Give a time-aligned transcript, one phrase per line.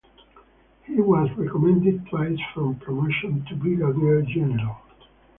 [0.85, 4.79] He was recommended twice for promotion to brigadier general.